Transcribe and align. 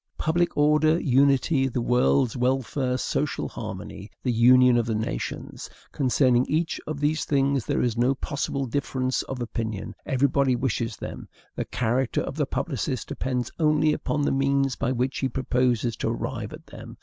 Public 0.17 0.57
order, 0.57 0.99
unity, 0.99 1.67
the 1.67 1.79
world's 1.79 2.35
welfare, 2.35 2.97
social 2.97 3.47
harmony, 3.47 4.09
the 4.23 4.31
union 4.31 4.75
of 4.77 4.87
the 4.87 4.95
nations, 4.95 5.69
concerning 5.91 6.43
each 6.47 6.81
of 6.87 6.99
these 6.99 7.23
things 7.23 7.67
there 7.67 7.83
is 7.83 7.95
no 7.95 8.15
possible 8.15 8.65
difference 8.65 9.21
of 9.21 9.39
opinion. 9.39 9.93
Everybody 10.07 10.55
wishes 10.55 10.97
them; 10.97 11.27
the 11.55 11.65
character 11.65 12.21
of 12.21 12.35
the 12.35 12.47
publicist 12.47 13.09
depends 13.09 13.51
only 13.59 13.93
upon 13.93 14.23
the 14.23 14.31
means 14.31 14.75
by 14.75 14.91
which 14.91 15.19
he 15.19 15.29
proposes 15.29 15.95
to 15.97 16.07
arrive 16.09 16.51
at 16.51 16.65
them. 16.65 16.97